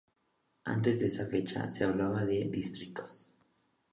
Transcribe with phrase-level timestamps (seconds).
[0.65, 3.35] Antes de esa fecha, se hablaba de "distritos".